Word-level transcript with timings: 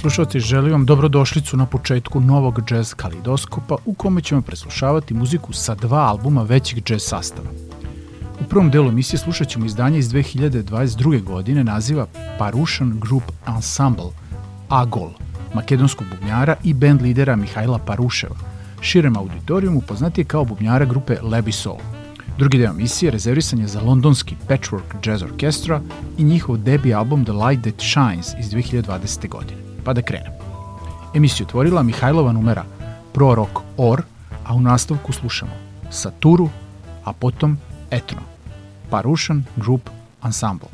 slušalci, 0.00 0.40
želim 0.40 0.72
vam 0.72 0.86
dobrodošlicu 0.86 1.56
na 1.56 1.66
početku 1.66 2.20
novog 2.20 2.60
jazz 2.70 2.94
kalidoskopa 2.94 3.76
u 3.84 3.94
kome 3.94 4.20
ćemo 4.20 4.42
preslušavati 4.42 5.14
muziku 5.14 5.52
sa 5.52 5.74
dva 5.74 5.98
albuma 5.98 6.42
većeg 6.42 6.90
jazz 6.90 7.02
sastava. 7.02 7.48
U 8.40 8.44
prvom 8.48 8.70
delu 8.70 8.88
emisije 8.88 9.18
slušat 9.18 9.48
ćemo 9.48 9.66
izdanje 9.66 9.98
iz 9.98 10.08
2022. 10.08 11.22
godine 11.22 11.64
naziva 11.64 12.06
Parušan 12.38 13.00
Group 13.00 13.22
Ensemble, 13.46 14.10
AGOL, 14.68 15.10
makedonskog 15.54 16.06
bubnjara 16.10 16.56
i 16.64 16.74
band 16.74 17.02
lidera 17.02 17.36
Mihajla 17.36 17.78
Paruševa, 17.78 18.36
širem 18.80 19.16
auditorijumu 19.16 19.80
poznatije 19.80 20.24
kao 20.24 20.44
bubnjara 20.44 20.84
grupe 20.84 21.16
Lebi 21.22 21.52
Soul. 21.52 21.78
Drugi 22.38 22.58
deo 22.58 22.70
emisije 22.70 23.10
rezervisan 23.10 23.58
je 23.58 23.66
za 23.66 23.80
londonski 23.80 24.36
Patchwork 24.48 25.08
Jazz 25.08 25.22
Orchestra 25.22 25.80
i 26.18 26.24
njihov 26.24 26.56
debi 26.56 26.94
album 26.94 27.24
The 27.24 27.32
Light 27.32 27.62
That 27.62 27.80
Shines 27.80 28.34
iz 28.40 28.50
2020. 28.50 29.28
godine. 29.28 29.69
Pa 29.84 29.92
da 29.92 30.02
krenem. 30.02 30.32
Emisiju 31.14 31.46
otvorila 31.46 31.82
Mihajlova 31.82 32.32
numera 32.32 32.64
Pro 33.12 33.34
Rock 33.34 33.58
Or, 33.76 34.02
a 34.46 34.54
u 34.54 34.60
nastavku 34.60 35.12
slušamo 35.12 35.52
Saturu, 35.90 36.48
a 37.04 37.12
potom 37.12 37.58
Etno, 37.90 38.20
Parušan 38.90 39.44
Group 39.56 39.90
Ensemble, 40.24 40.68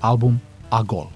album 0.00 0.40
Agol. 0.70 1.13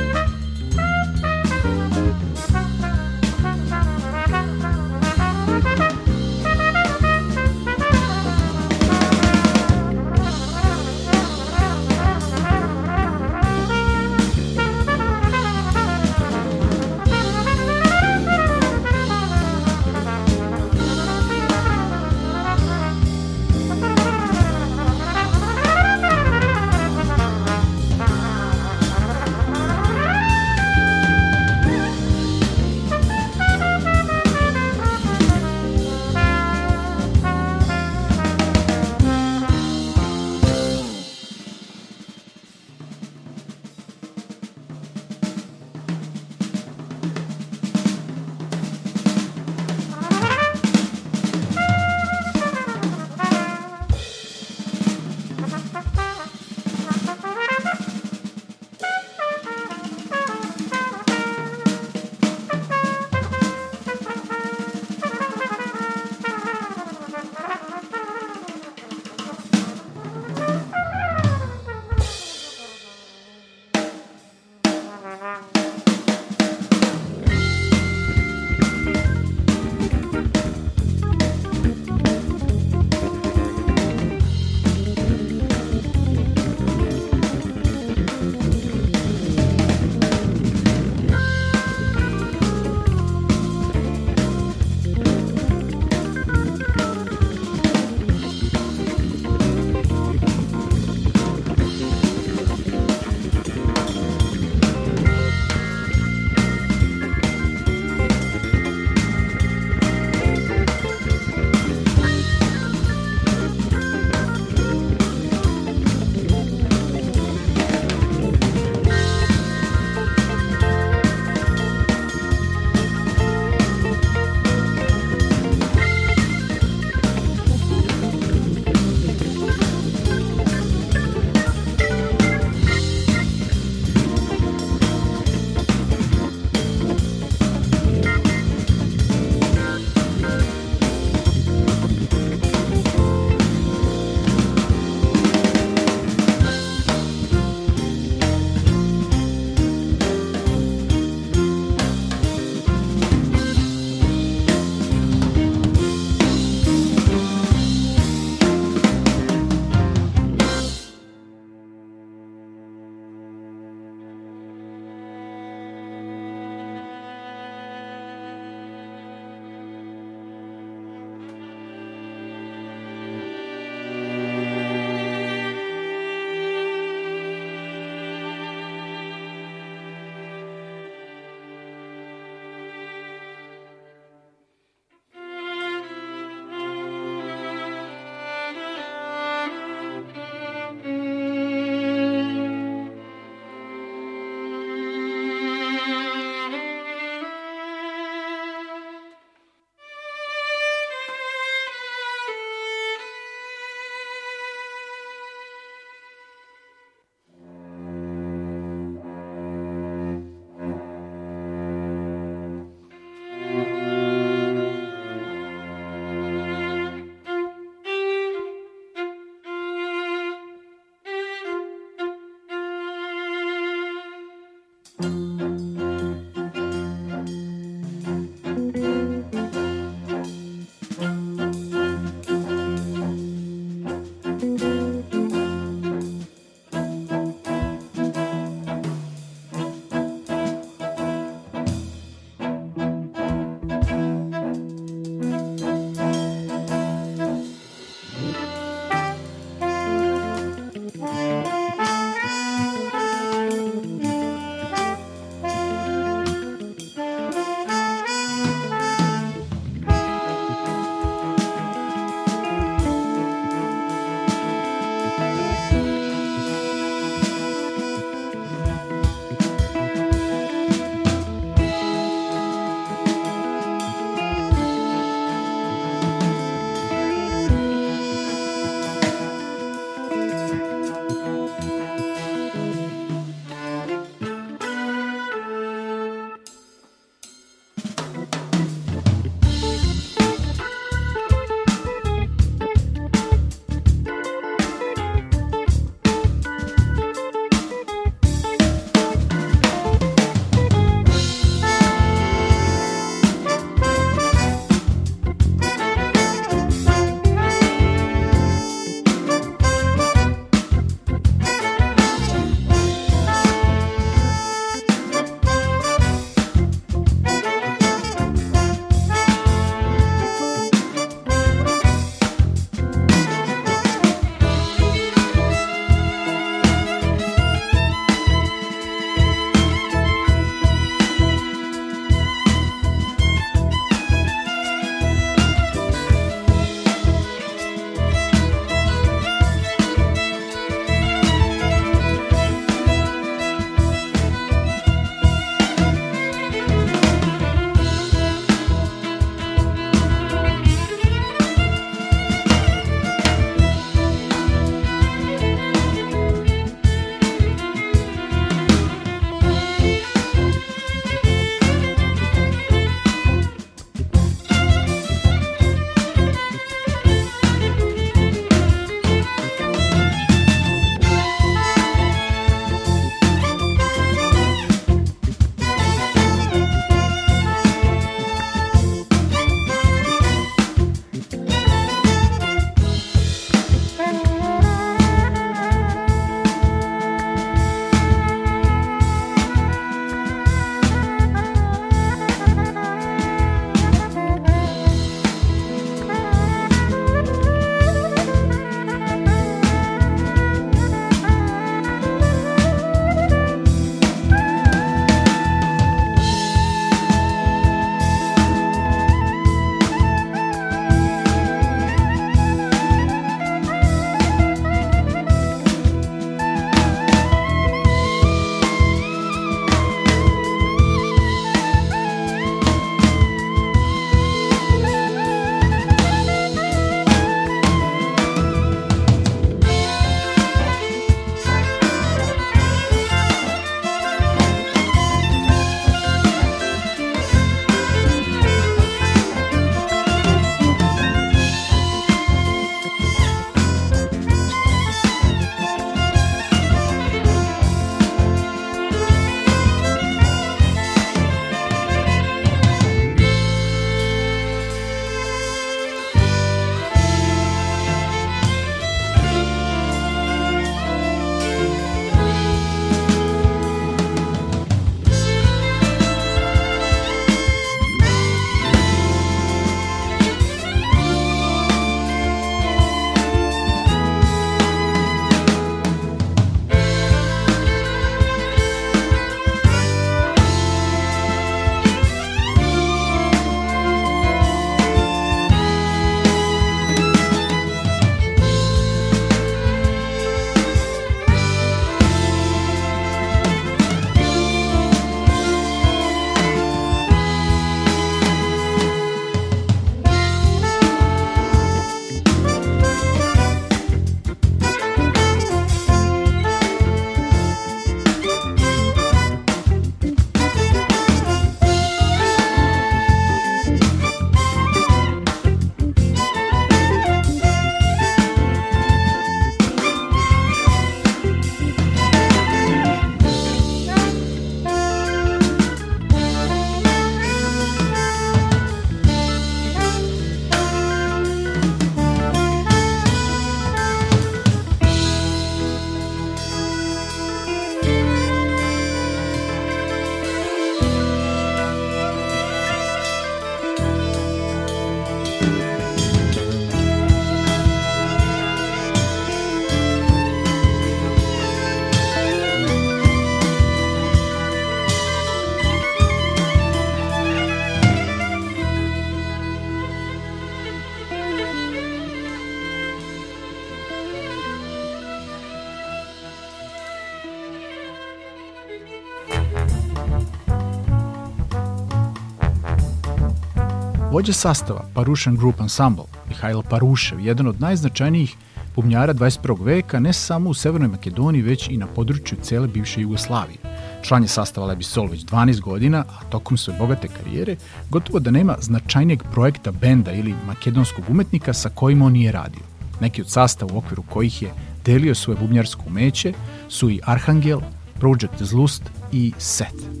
Vođa 574.10 574.32
sastava 574.32 574.84
Parušan 574.94 575.36
Group 575.36 575.60
Ensemble, 575.60 576.04
Mihajlo 576.28 576.62
Parušev, 576.62 577.20
jedan 577.20 577.46
od 577.46 577.60
najznačajnijih 577.60 578.36
bubnjara 578.76 579.14
21. 579.14 579.64
veka 579.64 580.00
ne 580.00 580.12
samo 580.12 580.50
u 580.50 580.54
Severnoj 580.54 580.88
Makedoniji, 580.88 581.42
već 581.42 581.68
i 581.68 581.76
na 581.76 581.86
području 581.86 582.38
cele 582.42 582.68
bivše 582.68 583.00
Jugoslavije. 583.00 583.58
Član 584.02 584.22
je 584.22 584.28
sastava 584.28 584.66
Lebi 584.66 584.84
Sol 584.84 585.06
već 585.06 585.24
12 585.24 585.60
godina, 585.60 585.98
a 585.98 586.24
tokom 586.30 586.56
svoje 586.56 586.78
bogate 586.78 587.08
karijere 587.08 587.56
gotovo 587.90 588.18
da 588.18 588.30
nema 588.30 588.56
značajnijeg 588.60 589.22
projekta 589.32 589.70
benda 589.72 590.12
ili 590.12 590.34
makedonskog 590.46 591.04
umetnika 591.08 591.52
sa 591.52 591.68
kojim 591.68 592.02
on 592.02 592.12
nije 592.12 592.32
radio. 592.32 592.62
Neki 593.00 593.22
od 593.22 593.30
sastava 593.30 593.74
u 593.74 593.78
okviru 593.78 594.02
kojih 594.02 594.42
je 594.42 594.52
delio 594.84 595.14
svoje 595.14 595.38
bubnjarsko 595.40 595.82
umeće 595.86 596.32
su 596.68 596.90
i 596.90 597.00
Arhangel, 597.04 597.60
Project 598.00 598.42
Zlust 598.42 598.82
i 599.12 599.32
Set. 599.38 600.00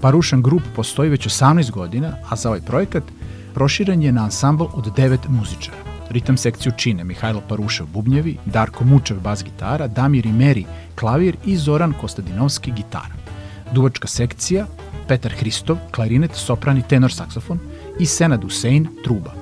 Parušan 0.00 0.42
Group 0.42 0.62
postoji 0.76 1.10
već 1.10 1.26
18 1.26 1.70
godina, 1.70 2.16
a 2.30 2.36
za 2.36 2.48
ovaj 2.48 2.60
projekat 2.60 3.02
proširen 3.56 4.02
je 4.02 4.12
na 4.12 4.24
ansambl 4.24 4.64
od 4.74 4.92
devet 4.96 5.28
muzičara. 5.28 5.76
Ritam 6.10 6.36
sekciju 6.36 6.72
čine 6.76 7.04
Mihajlo 7.04 7.40
Parušev 7.48 7.86
bubnjevi, 7.86 8.36
Darko 8.44 8.84
Mučev 8.84 9.20
bas 9.20 9.44
gitara, 9.44 9.86
Damir 9.86 10.26
i 10.26 10.32
Meri 10.32 10.64
klavir 10.94 11.36
i 11.44 11.56
Zoran 11.56 11.94
Kostadinovski 12.00 12.72
gitara. 12.72 13.14
Duvačka 13.72 14.08
sekcija 14.08 14.66
Petar 15.08 15.32
Hristov, 15.32 15.76
klarinet, 15.94 16.34
sopran 16.34 16.78
i 16.78 16.82
tenor 16.82 17.12
saksofon 17.12 17.58
i 18.00 18.06
Senad 18.06 18.44
Usein, 18.44 18.88
truba. 19.04 19.32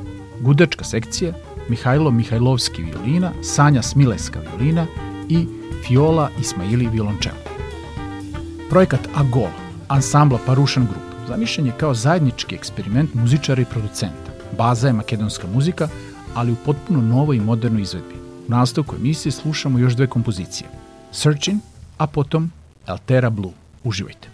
Gudačka 0.41 0.85
sekcija 0.85 1.33
Mihajlo 1.69 2.11
Mihajlovski 2.11 2.83
violina, 2.83 3.33
Sanja 3.43 3.83
Smileska 3.83 4.41
violina 4.41 4.87
i 5.29 5.47
Fiola 5.87 6.31
Ismaili 6.41 6.87
violončelo. 6.87 7.43
Projekat 8.71 9.09
Agol, 9.15 9.51
ansambla 9.89 10.39
Parušan 10.47 10.87
Group, 10.87 11.14
zamišljen 11.29 11.67
je 11.67 11.73
kao 11.79 11.95
zajednički 11.95 12.55
eksperiment 12.55 13.15
muzičara 13.15 13.63
i 13.63 13.65
producenta. 13.65 14.31
Baza 14.59 14.87
je 14.87 14.93
makedonska 14.93 15.47
muzika, 15.55 15.89
ali 16.35 16.53
u 16.53 16.57
potpuno 16.65 17.01
novoj 17.01 17.37
i 17.37 17.41
modernoj 17.41 17.83
izvedbi. 17.83 18.15
U 18.49 18.51
nastavku 18.51 18.97
emisije 18.97 19.33
slušamo 19.33 19.79
još 19.79 19.95
dve 19.95 20.07
kompozicije. 20.07 20.69
Searching, 21.13 21.61
a 21.99 22.07
potom 22.07 22.51
Altera 22.87 23.31
Blue. 23.31 23.53
Uživajte. 23.85 24.34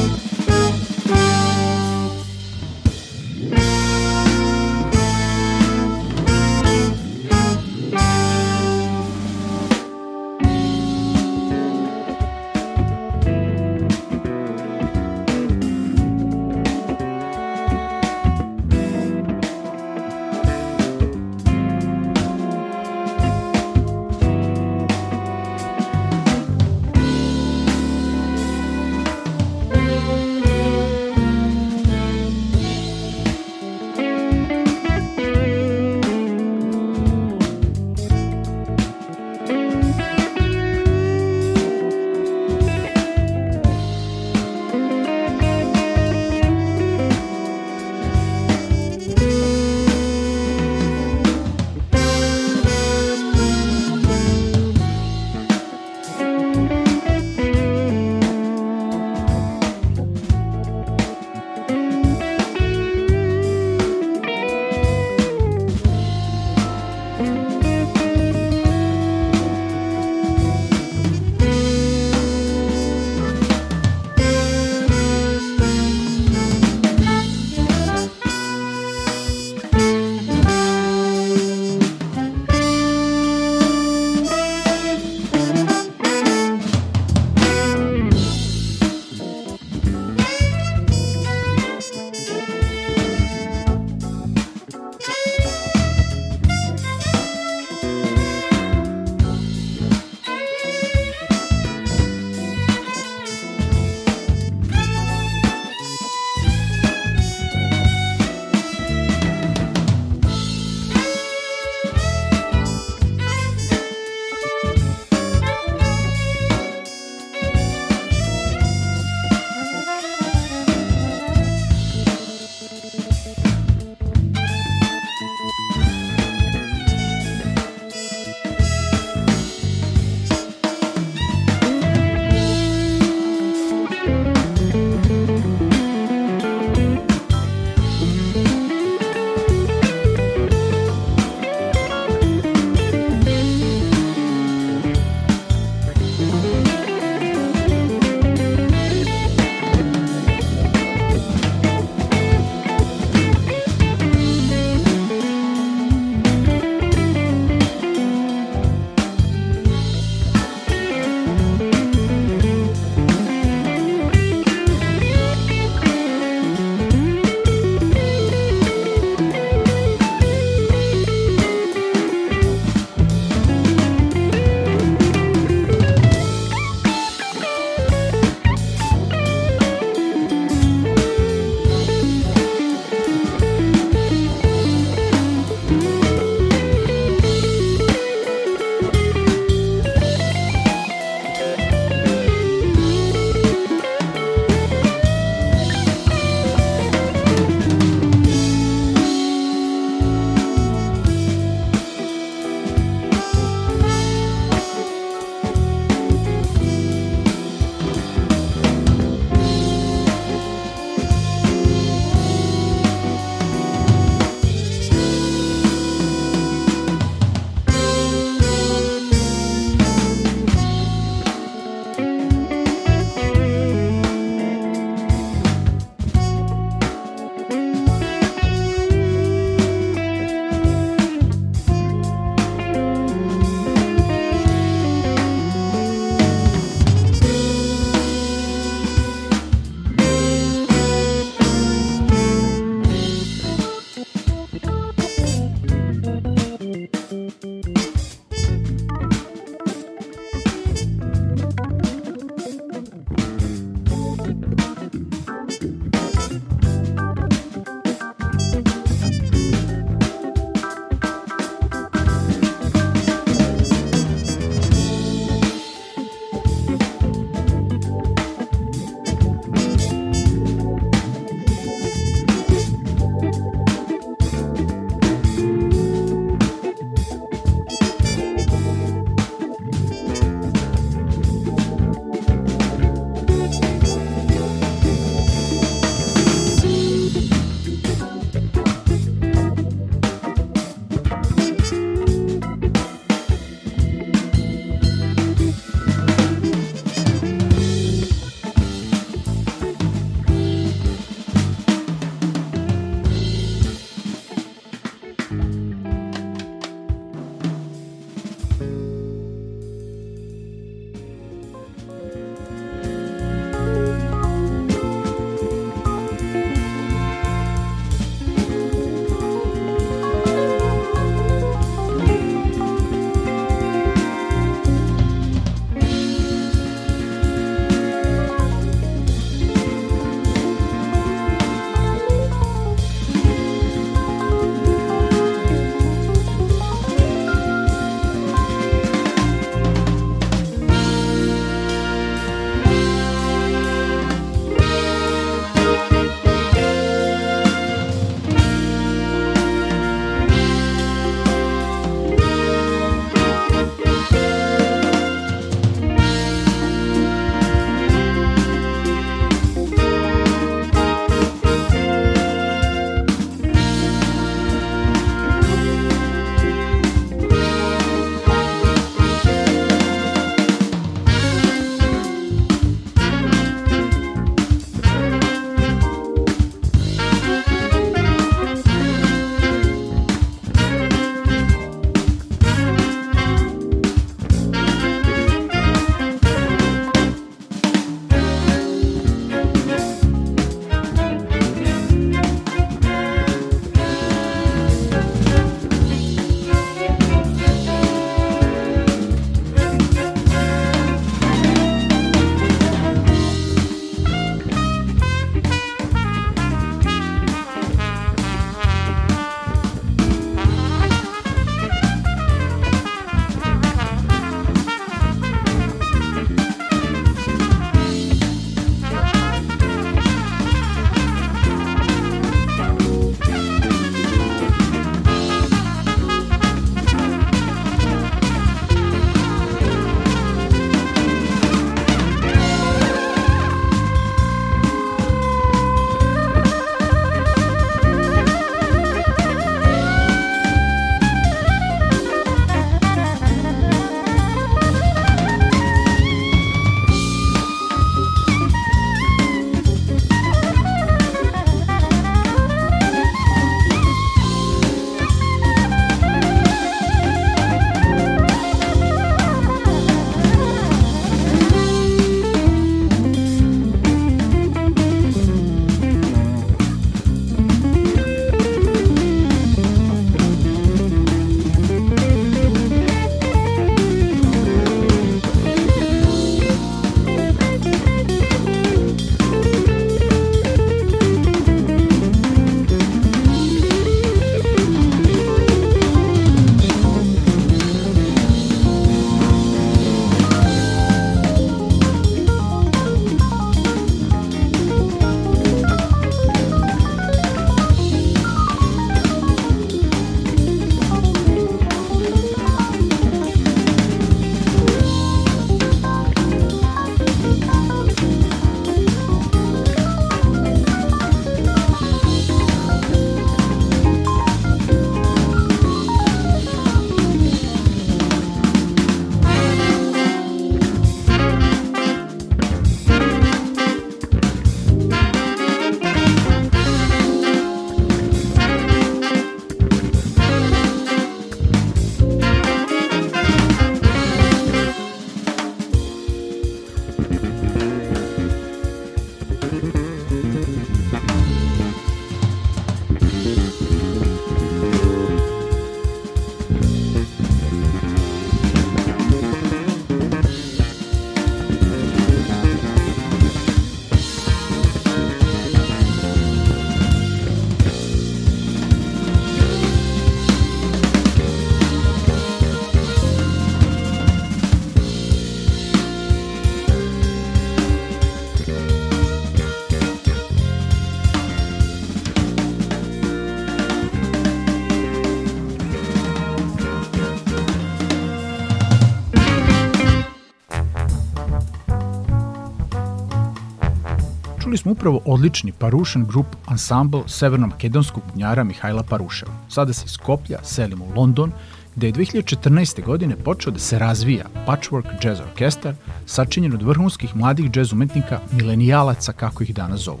Čuli 584.46 584.56
smo 584.56 584.72
upravo 584.72 585.00
odlični 585.04 585.52
Parušan 585.52 586.04
Group 586.04 586.26
ansambl 586.44 586.98
severno-makedonskog 587.06 588.02
bubnjara 588.06 588.44
Mihajla 588.44 588.82
Paruševa. 588.82 589.32
Sada 589.48 589.72
se 589.72 589.82
iz 589.84 589.90
Skoplja 589.90 590.38
selimo 590.44 590.84
u 590.84 590.92
London, 590.96 591.32
gde 591.76 591.86
je 591.86 591.92
2014. 591.92 592.84
godine 592.84 593.16
počeo 593.16 593.52
da 593.52 593.58
se 593.58 593.78
razvija 593.78 594.24
Patchwork 594.46 595.04
Jazz 595.04 595.20
Orkestar, 595.20 595.74
sačinjen 596.06 596.54
od 596.54 596.62
vrhunskih 596.62 597.16
mladih 597.16 597.50
džez 597.50 597.72
umetnika, 597.72 598.20
milenijalaca 598.32 599.12
kako 599.12 599.42
ih 599.42 599.54
danas 599.54 599.80
zovu. 599.80 600.00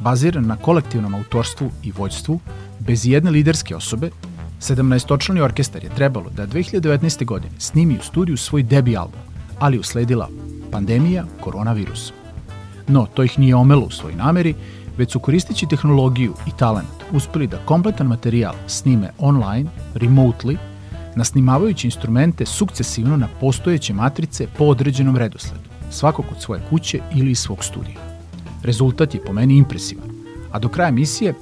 Baziran 0.00 0.46
na 0.46 0.56
kolektivnom 0.56 1.14
autorstvu 1.14 1.70
i 1.82 1.92
vođstvu, 1.92 2.40
bez 2.78 3.06
jedne 3.06 3.30
liderske 3.30 3.76
osobe, 3.76 4.10
17-očlani 4.60 5.40
orkestar 5.40 5.84
je 5.84 5.94
trebalo 5.94 6.30
da 6.30 6.46
2019. 6.46 7.24
godine 7.24 7.54
snimi 7.58 7.98
u 7.98 8.02
studiju 8.02 8.36
svoj 8.36 8.62
debi 8.62 8.96
album, 8.96 9.20
ali 9.58 9.78
usledila 9.78 10.28
pandemija 10.70 11.24
koronavirusa. 11.40 12.19
No, 12.90 13.06
to 13.14 13.22
ih 13.22 13.38
nije 13.38 13.54
omelo 13.54 13.86
u 13.86 13.90
svoj 13.90 14.14
nameri, 14.14 14.54
već 14.98 15.12
su 15.12 15.18
koristeći 15.18 15.66
tehnologiju 15.66 16.34
i 16.46 16.50
talent 16.58 16.88
uspeli 17.12 17.46
da 17.46 17.64
kompletan 17.64 18.06
materijal 18.06 18.54
snime 18.66 19.10
online, 19.18 19.70
remotely, 19.94 20.56
nasnimavajući 21.16 21.86
instrumente 21.86 22.46
sukcesivno 22.46 23.16
na 23.16 23.28
postojeće 23.40 23.94
matrice 23.94 24.46
po 24.58 24.64
određenom 24.64 25.16
redosledu, 25.16 25.68
svako 25.90 26.22
kod 26.22 26.42
svoje 26.42 26.62
kuće 26.70 27.00
ili 27.14 27.30
iz 27.30 27.38
svog 27.38 27.64
studija. 27.64 27.96
Rezultat 28.62 29.14
je 29.14 29.24
po 29.24 29.32
meni 29.32 29.56
impresivan, 29.56 30.08
a 30.52 30.58
do 30.58 30.68
kraja 30.68 30.88
emisije 30.88 31.34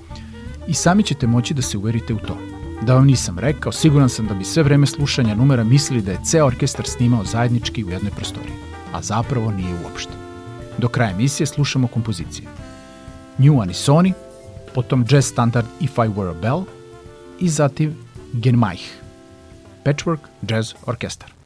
i 0.67 0.75
sami 0.75 1.03
ćete 1.03 1.27
moći 1.27 1.55
da 1.55 1.63
se 1.63 1.79
uverite 1.79 2.15
u 2.15 2.19
to. 2.19 2.37
Da 2.83 2.95
vam 2.95 3.07
nisam 3.07 3.39
rekao, 3.39 3.73
siguran 3.73 4.09
sam 4.09 4.27
da 4.27 4.35
bi 4.35 4.45
sve 4.45 4.63
vreme 4.63 4.87
slušanja 4.87 5.35
numera 5.35 5.65
mislili 5.65 6.03
da 6.03 6.13
je 6.13 6.25
ceo 6.25 6.47
orkestar 6.47 6.87
snimao 6.87 7.25
zajednički 7.25 7.85
u 7.85 7.91
jednoj 7.91 8.11
prostoriji, 8.11 8.55
a 8.93 9.03
zapravo 9.03 9.51
nije 9.51 9.75
uopšte. 9.85 10.28
Do 10.79 10.89
kraja 10.89 11.11
emisije 11.11 11.47
slušamo 11.47 11.89
kompozicije. 11.89 12.49
New 13.39 13.61
Anisoni, 13.63 14.13
potom 14.75 15.05
jazz 15.11 15.27
standard 15.27 15.67
If 15.81 15.99
I 15.99 16.09
Were 16.09 16.31
a 16.31 16.41
Bell 16.43 16.63
i 17.41 17.49
zatim 17.49 17.97
Genmaich, 18.33 18.89
Patchwork 19.85 20.21
Jazz 20.43 20.75
Orkestar. 20.87 21.38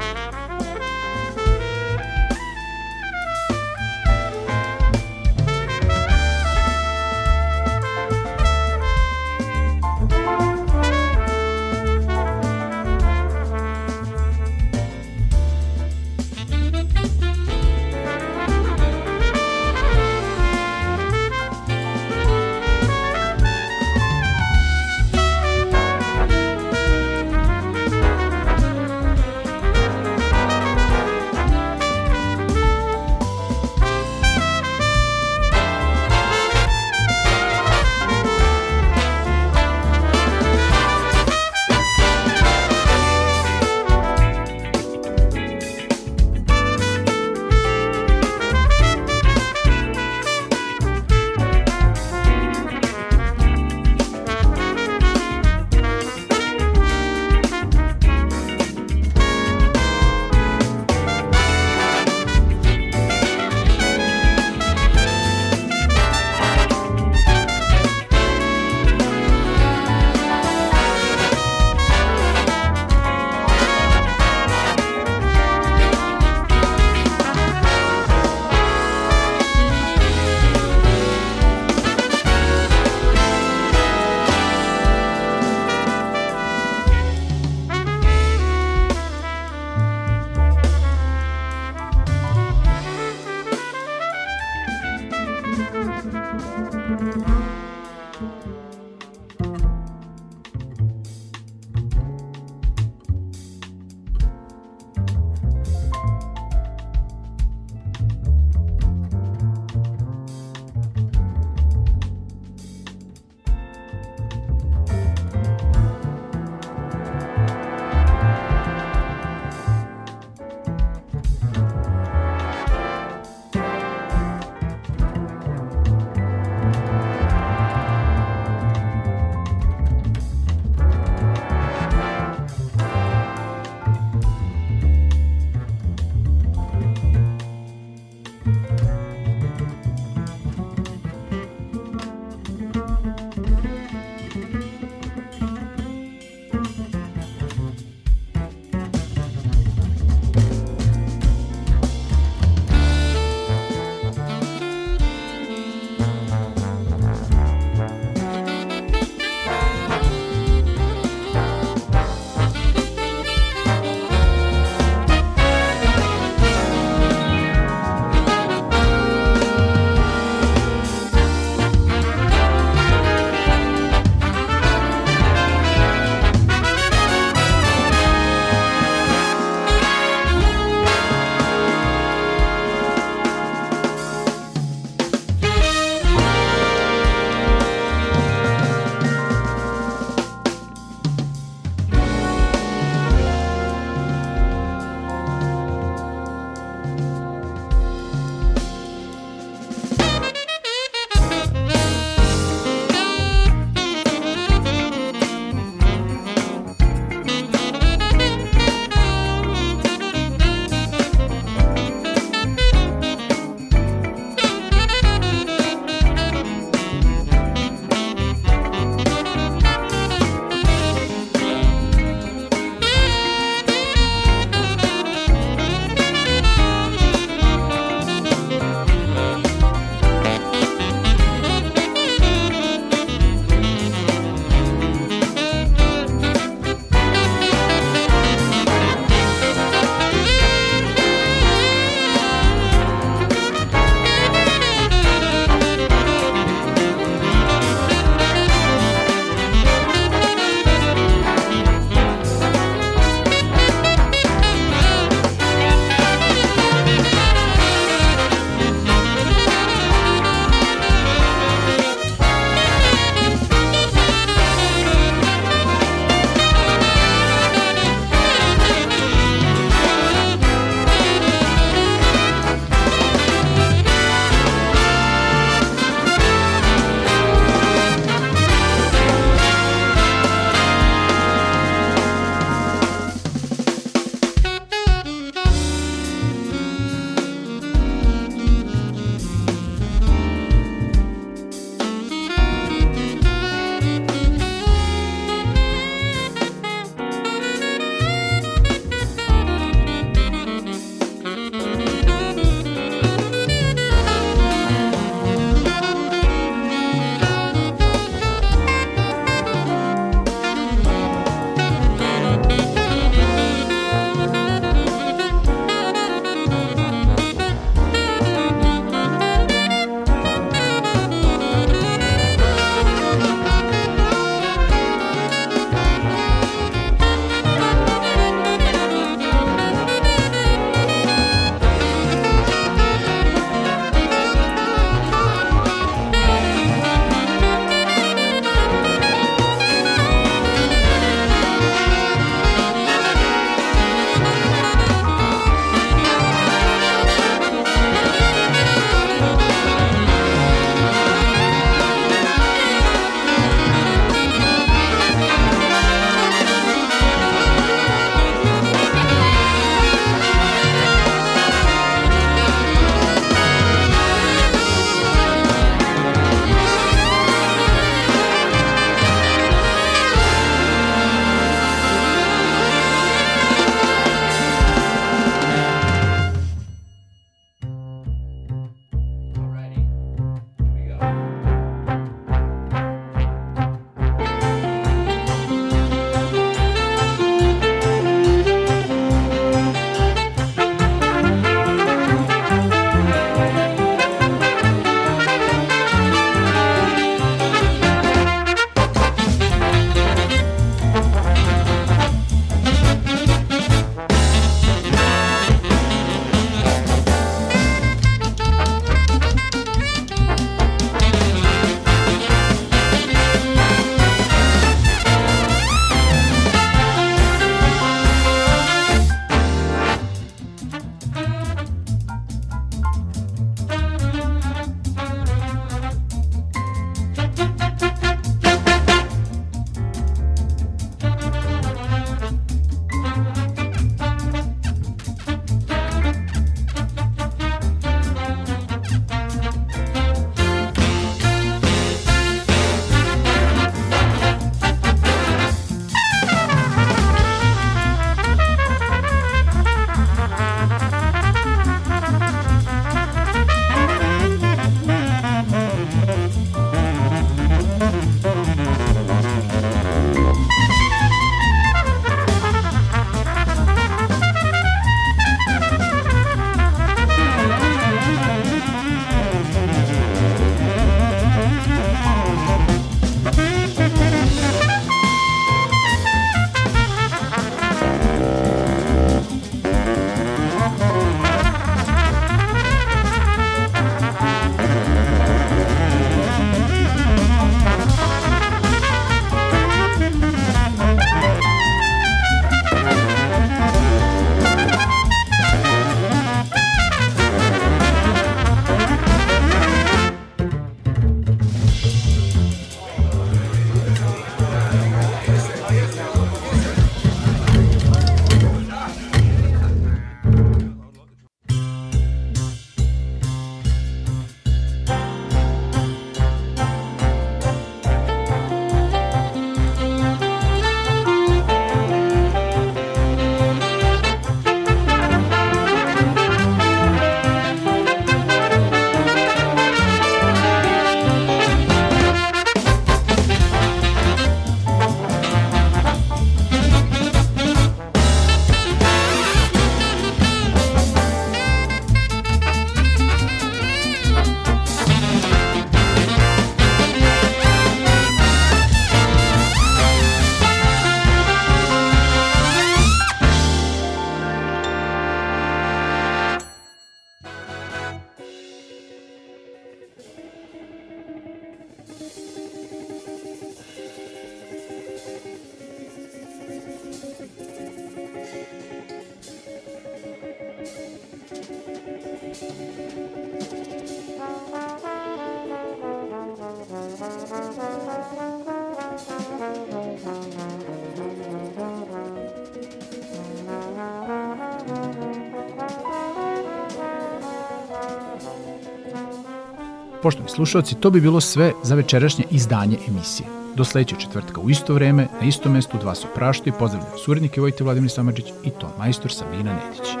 Slušalci, 590.31 590.75
to 590.75 590.89
bi 590.89 591.01
bilo 591.01 591.21
sve 591.21 591.53
za 591.63 591.75
večerašnje 591.75 592.25
izdanje 592.31 592.77
emisije. 592.87 593.27
Do 593.55 593.63
sledećeg 593.63 593.99
četvrtka 593.99 594.41
u 594.41 594.49
isto 594.49 594.73
vreme, 594.73 595.07
na 595.21 595.27
isto 595.27 595.49
mestu, 595.49 595.77
dva 595.77 595.95
su 595.95 596.07
i 596.45 596.51
pozdravljam 596.51 596.91
surednike 597.05 597.41
Vojte 597.41 597.63
Vladimir 597.63 597.91
Samadžić 597.91 598.25
i 598.43 598.49
to 598.49 598.73
majstor 598.79 599.11
Sabina 599.11 599.53
Nedić. 599.53 600.00